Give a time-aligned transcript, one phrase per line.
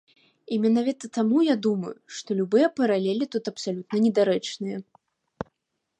[0.55, 4.77] І менавіта таму я думаю, што любыя паралелі тут абсалютна недарэчныя.